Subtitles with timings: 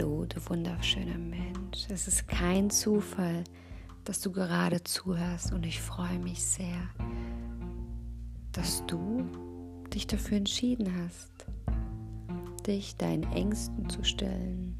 [0.00, 1.86] Hallo, du wunderschöner Mensch.
[1.90, 3.44] Es ist kein Zufall,
[4.04, 6.88] dass du gerade zuhörst und ich freue mich sehr,
[8.52, 9.26] dass du
[9.92, 11.44] dich dafür entschieden hast,
[12.66, 14.74] dich deinen Ängsten zu stellen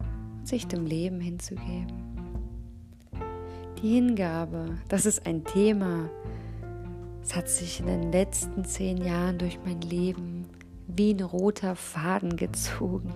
[0.00, 1.94] und sich dem Leben hinzugeben.
[3.80, 6.10] Die Hingabe, das ist ein Thema,
[7.22, 10.39] es hat sich in den letzten zehn Jahren durch mein Leben
[10.96, 13.14] wie ein roter Faden gezogen.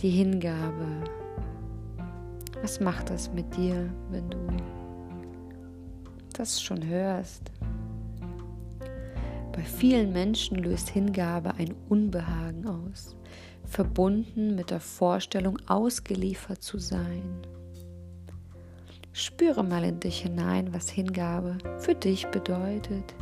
[0.00, 1.04] Die Hingabe.
[2.62, 4.38] Was macht das mit dir, wenn du
[6.32, 7.50] das schon hörst?
[9.52, 13.16] Bei vielen Menschen löst Hingabe ein Unbehagen aus,
[13.64, 17.46] verbunden mit der Vorstellung, ausgeliefert zu sein.
[19.14, 23.14] Spüre mal in dich hinein, was Hingabe für dich bedeutet.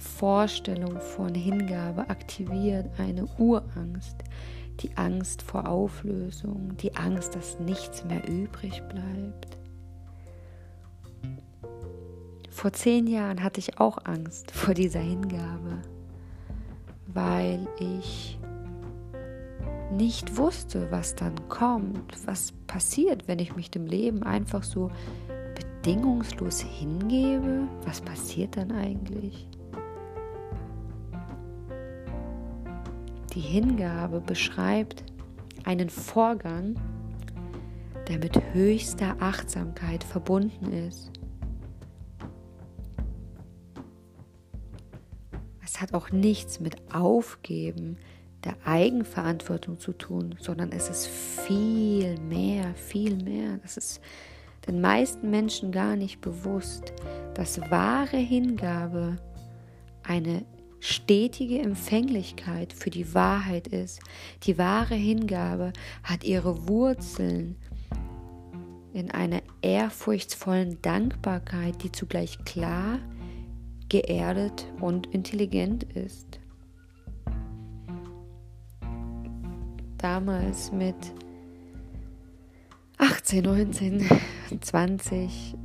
[0.00, 4.16] Die Vorstellung von Hingabe aktiviert eine Urangst,
[4.80, 9.58] die Angst vor Auflösung, die Angst, dass nichts mehr übrig bleibt.
[12.48, 15.82] Vor zehn Jahren hatte ich auch Angst vor dieser Hingabe,
[17.08, 18.38] weil ich
[19.92, 24.90] nicht wusste, was dann kommt, was passiert, wenn ich mich dem Leben einfach so
[25.82, 27.68] bedingungslos hingebe.
[27.84, 29.46] Was passiert dann eigentlich?
[33.40, 35.02] Die Hingabe beschreibt
[35.64, 36.74] einen Vorgang,
[38.06, 41.10] der mit höchster Achtsamkeit verbunden ist.
[45.64, 47.96] Es hat auch nichts mit Aufgeben,
[48.44, 53.56] der Eigenverantwortung zu tun, sondern es ist viel mehr, viel mehr.
[53.62, 54.02] Das ist
[54.66, 56.92] den meisten Menschen gar nicht bewusst,
[57.32, 59.16] dass wahre Hingabe
[60.02, 60.44] eine
[60.80, 64.00] stetige Empfänglichkeit für die Wahrheit ist.
[64.44, 67.56] Die wahre Hingabe hat ihre Wurzeln
[68.92, 72.98] in einer ehrfurchtsvollen Dankbarkeit, die zugleich klar,
[73.88, 76.40] geerdet und intelligent ist.
[80.02, 80.96] damals mit
[82.98, 84.08] 18, 19,
[84.60, 85.56] 20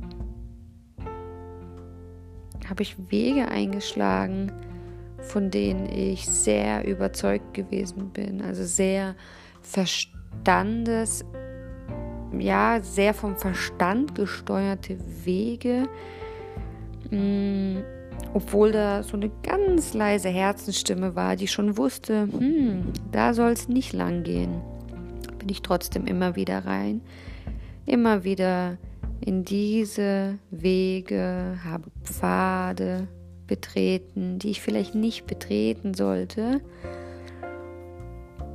[2.68, 4.52] habe ich Wege eingeschlagen,
[5.26, 8.40] von denen ich sehr überzeugt gewesen bin.
[8.42, 9.14] Also sehr
[9.62, 11.24] Verstandes,
[12.38, 15.88] ja, sehr vom Verstand gesteuerte Wege.
[17.10, 17.84] Mh, mm,
[18.34, 23.68] obwohl da so eine ganz leise Herzensstimme war, die schon wusste, hm, da soll es
[23.68, 24.60] nicht lang gehen,
[25.38, 27.00] bin ich trotzdem immer wieder rein,
[27.86, 28.78] immer wieder
[29.20, 33.08] in diese Wege, habe Pfade
[33.46, 36.60] betreten, die ich vielleicht nicht betreten sollte.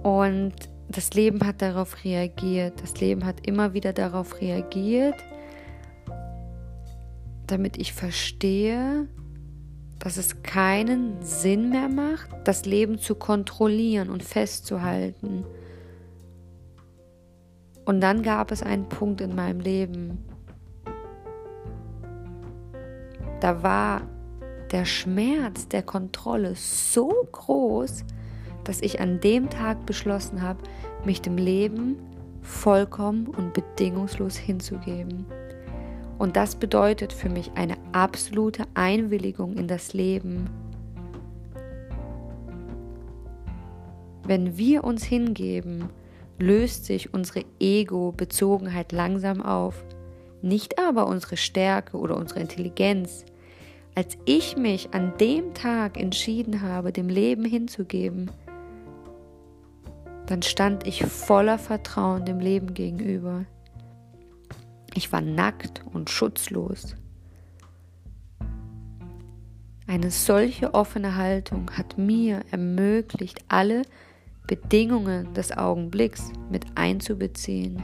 [0.03, 0.53] Und
[0.89, 2.81] das Leben hat darauf reagiert.
[2.81, 5.15] Das Leben hat immer wieder darauf reagiert,
[7.47, 9.07] damit ich verstehe,
[9.99, 15.45] dass es keinen Sinn mehr macht, das Leben zu kontrollieren und festzuhalten.
[17.85, 20.17] Und dann gab es einen Punkt in meinem Leben,
[23.41, 24.01] da war
[24.71, 28.05] der Schmerz der Kontrolle so groß,
[28.63, 30.59] dass ich an dem Tag beschlossen habe,
[31.05, 31.97] mich dem Leben
[32.41, 35.25] vollkommen und bedingungslos hinzugeben.
[36.17, 40.49] Und das bedeutet für mich eine absolute Einwilligung in das Leben.
[44.23, 45.89] Wenn wir uns hingeben,
[46.37, 49.83] löst sich unsere Ego-Bezogenheit langsam auf,
[50.41, 53.25] nicht aber unsere Stärke oder unsere Intelligenz.
[53.93, 58.31] Als ich mich an dem Tag entschieden habe, dem Leben hinzugeben,
[60.27, 63.45] dann stand ich voller Vertrauen dem Leben gegenüber.
[64.93, 66.95] Ich war nackt und schutzlos.
[69.87, 73.81] Eine solche offene Haltung hat mir ermöglicht, alle
[74.47, 77.81] Bedingungen des Augenblicks mit einzubeziehen.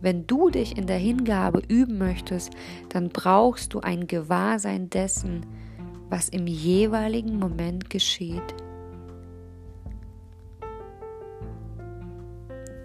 [0.00, 2.52] Wenn du dich in der Hingabe üben möchtest,
[2.88, 5.44] dann brauchst du ein Gewahrsein dessen,
[6.08, 8.54] was im jeweiligen Moment geschieht.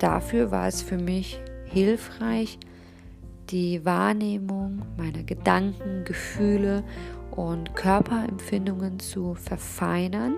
[0.03, 2.59] dafür war es für mich hilfreich,
[3.49, 6.83] die Wahrnehmung meiner Gedanken, Gefühle
[7.31, 10.35] und Körperempfindungen zu verfeinern.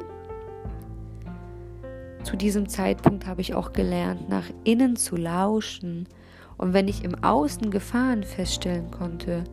[2.23, 6.07] Zu diesem Zeitpunkt habe ich auch gelernt, nach innen zu lauschen
[6.57, 9.43] Und wenn ich im Außen Gefahren feststellen konnte,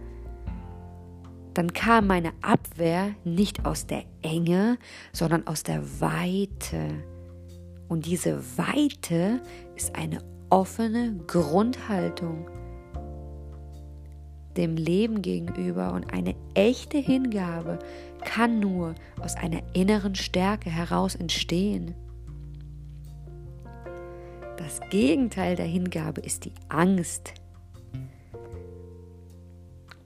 [1.54, 4.78] dann kam meine Abwehr nicht aus der Enge,
[5.12, 7.02] sondern aus der Weite.
[7.88, 9.40] Und diese Weite
[9.76, 12.46] ist eine offene Grundhaltung
[14.56, 17.78] dem Leben gegenüber und eine echte Hingabe
[18.24, 21.94] kann nur aus einer inneren Stärke heraus entstehen.
[24.56, 27.34] Das Gegenteil der Hingabe ist die Angst.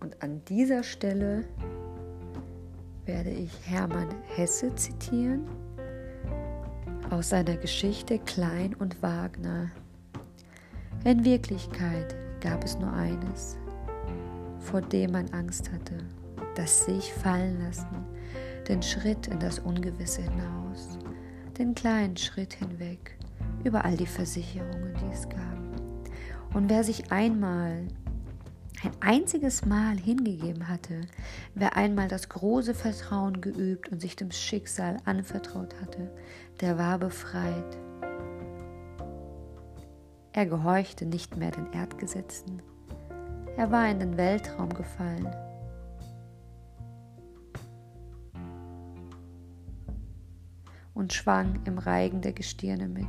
[0.00, 1.44] Und an dieser Stelle
[3.04, 5.48] werde ich Hermann Hesse zitieren
[7.10, 9.70] aus seiner Geschichte Klein und Wagner.
[11.04, 13.56] In Wirklichkeit gab es nur eines,
[14.58, 15.98] vor dem man Angst hatte,
[16.54, 18.04] das sich fallen lassen,
[18.68, 20.98] den Schritt in das Ungewisse hinaus,
[21.58, 23.15] den kleinen Schritt hinweg
[23.66, 25.40] über all die Versicherungen, die es gab.
[26.54, 27.86] Und wer sich einmal
[28.82, 31.00] ein einziges Mal hingegeben hatte,
[31.54, 36.10] wer einmal das große Vertrauen geübt und sich dem Schicksal anvertraut hatte,
[36.60, 37.78] der war befreit.
[40.32, 42.62] Er gehorchte nicht mehr den Erdgesetzen.
[43.56, 45.26] Er war in den Weltraum gefallen.
[50.96, 53.06] und schwang im Reigen der Gestirne mit.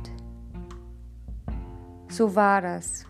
[2.18, 3.06] So war das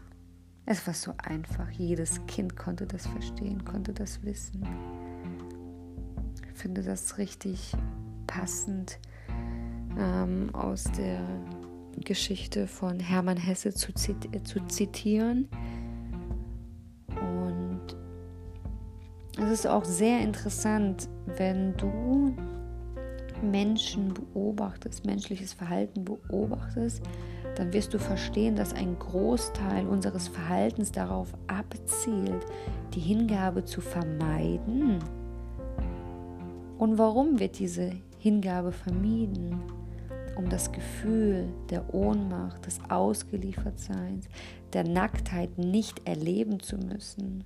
[0.71, 1.71] es war so einfach.
[1.71, 4.63] Jedes Kind konnte das verstehen, konnte das wissen.
[6.47, 7.73] Ich finde das richtig
[8.27, 8.99] passend
[9.99, 11.23] ähm, aus der
[12.05, 15.49] Geschichte von Hermann Hesse zu, zit äh, zu zitieren.
[17.19, 17.97] Und
[19.39, 22.37] es ist auch sehr interessant, wenn du
[23.43, 27.03] Menschen beobachtest, menschliches Verhalten beobachtest,
[27.57, 32.47] dann wirst du verstehen, dass ein Großteil unseres Verhaltens darauf abzielt,
[32.95, 34.99] die Hingabe zu vermeiden.
[36.79, 39.61] Und warum wird diese Hingabe vermieden?
[40.37, 44.29] Um das Gefühl der Ohnmacht, des Ausgeliefertseins,
[44.73, 47.43] der Nacktheit nicht erleben zu müssen.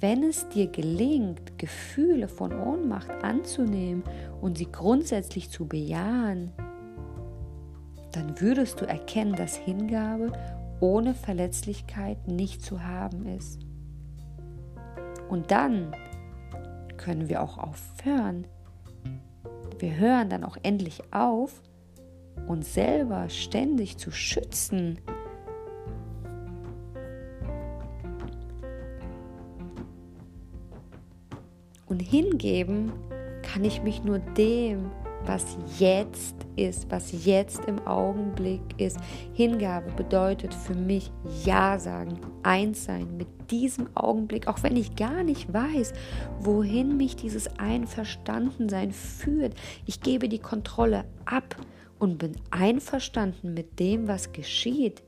[0.00, 4.02] Wenn es dir gelingt, Gefühle von Ohnmacht anzunehmen
[4.40, 6.50] und sie grundsätzlich zu bejahen,
[8.10, 10.32] dann würdest du erkennen, dass Hingabe
[10.80, 13.60] ohne Verletzlichkeit nicht zu haben ist.
[15.28, 15.94] Und dann
[16.96, 18.48] können wir auch aufhören.
[19.78, 21.62] Wir hören dann auch endlich auf,
[22.48, 24.98] uns selber ständig zu schützen.
[32.14, 32.92] Hingeben
[33.42, 34.92] kann ich mich nur dem,
[35.24, 38.98] was jetzt ist, was jetzt im Augenblick ist.
[39.32, 41.10] Hingabe bedeutet für mich
[41.44, 45.92] Ja sagen, eins sein mit diesem Augenblick, auch wenn ich gar nicht weiß,
[46.38, 49.54] wohin mich dieses Einverstandensein führt.
[49.84, 51.56] Ich gebe die Kontrolle ab
[51.98, 55.02] und bin einverstanden mit dem, was geschieht.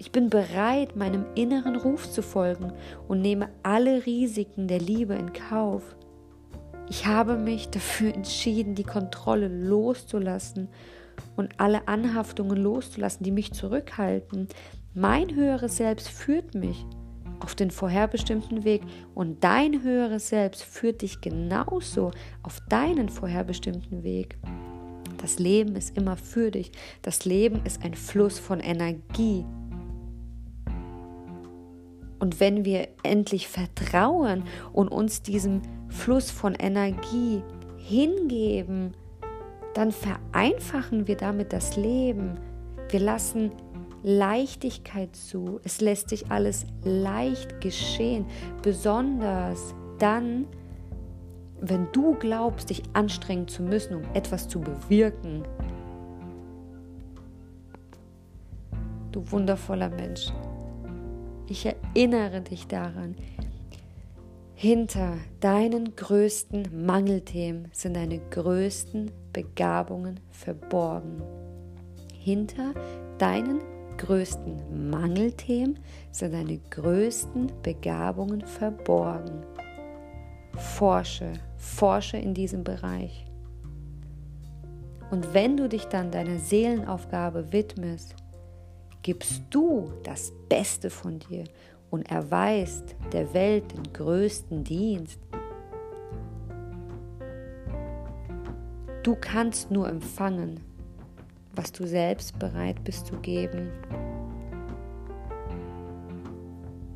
[0.00, 2.72] Ich bin bereit, meinem inneren Ruf zu folgen
[3.06, 5.82] und nehme alle Risiken der Liebe in Kauf.
[6.88, 10.70] Ich habe mich dafür entschieden, die Kontrolle loszulassen
[11.36, 14.48] und alle Anhaftungen loszulassen, die mich zurückhalten.
[14.94, 16.86] Mein höheres Selbst führt mich
[17.40, 18.80] auf den vorherbestimmten Weg
[19.14, 22.10] und dein höheres Selbst führt dich genauso
[22.42, 24.38] auf deinen vorherbestimmten Weg.
[25.18, 26.72] Das Leben ist immer für dich.
[27.02, 29.44] Das Leben ist ein Fluss von Energie.
[32.20, 37.42] Und wenn wir endlich vertrauen und uns diesem Fluss von Energie
[37.78, 38.92] hingeben,
[39.74, 42.38] dann vereinfachen wir damit das Leben.
[42.90, 43.50] Wir lassen
[44.02, 45.60] Leichtigkeit zu.
[45.64, 48.26] Es lässt sich alles leicht geschehen,
[48.62, 50.46] besonders dann,
[51.60, 55.44] wenn du glaubst, dich anstrengen zu müssen, um etwas zu bewirken.
[59.12, 60.32] Du wundervoller Mensch.
[61.50, 63.16] Ich erinnere dich daran,
[64.54, 71.20] hinter deinen größten Mangelthemen sind deine größten Begabungen verborgen.
[72.14, 72.72] Hinter
[73.18, 73.62] deinen
[73.96, 75.80] größten Mangelthemen
[76.12, 79.42] sind deine größten Begabungen verborgen.
[80.54, 83.26] Forsche, forsche in diesem Bereich.
[85.10, 88.14] Und wenn du dich dann deiner Seelenaufgabe widmest,
[89.02, 91.44] gibst du das Beste von dir
[91.90, 95.18] und erweist der Welt den größten Dienst.
[99.02, 100.60] Du kannst nur empfangen,
[101.54, 103.70] was du selbst bereit bist zu geben,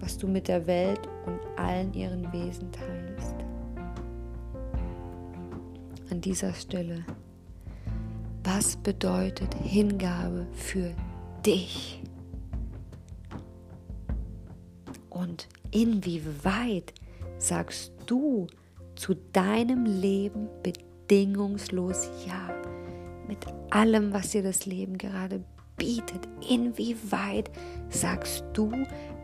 [0.01, 3.35] was du mit der Welt und allen ihren Wesen teilst.
[6.11, 7.05] An dieser Stelle,
[8.45, 10.95] was bedeutet Hingabe für
[11.45, 12.01] dich?
[15.11, 16.93] Und inwieweit
[17.39, 18.47] sagst du
[18.97, 22.51] zu deinem Leben bedingungslos Ja?
[23.27, 23.39] Mit
[23.71, 25.43] allem, was dir das Leben gerade
[25.77, 26.29] bietet.
[26.49, 27.51] Inwieweit
[27.89, 28.71] sagst du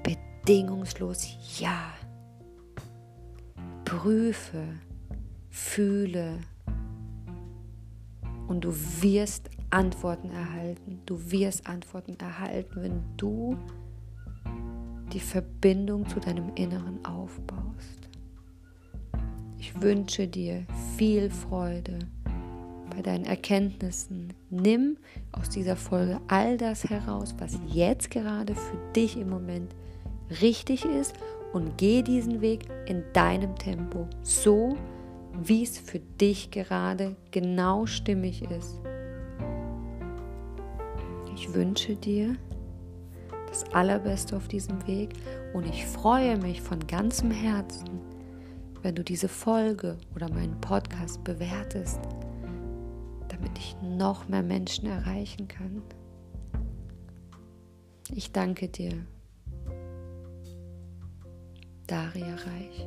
[0.03, 1.93] bedingungslos Ja?
[3.85, 4.65] Prüfe,
[5.49, 6.39] fühle
[8.47, 11.01] und du wirst Antworten erhalten.
[11.07, 13.57] Du wirst Antworten erhalten, wenn du
[15.13, 18.09] die Verbindung zu deinem Inneren aufbaust.
[19.59, 21.99] Ich wünsche dir viel Freude
[22.91, 24.33] bei deinen Erkenntnissen.
[24.51, 24.97] Nimm
[25.33, 29.75] aus dieser Folge all das heraus, was jetzt gerade für dich im Moment
[30.41, 31.15] richtig ist
[31.53, 34.77] und geh diesen Weg in deinem Tempo, so
[35.43, 38.81] wie es für dich gerade genau stimmig ist.
[41.41, 42.37] Ich wünsche dir,
[43.49, 45.15] das Allerbeste auf diesem Weg
[45.55, 47.99] und ich freue mich von ganzem Herzen,
[48.83, 51.99] wenn du diese Folge oder meinen Podcast bewertest,
[53.29, 55.81] damit ich noch mehr Menschen erreichen kann.
[58.15, 59.07] Ich danke dir.
[61.87, 62.87] Daria Reich.